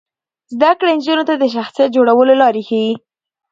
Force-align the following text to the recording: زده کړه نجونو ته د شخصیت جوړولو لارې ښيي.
زده 0.55 0.71
کړه 0.79 0.91
نجونو 0.97 1.23
ته 1.29 1.33
د 1.37 1.43
شخصیت 1.55 1.89
جوړولو 1.95 2.33
لارې 2.41 2.61
ښيي. 2.67 2.91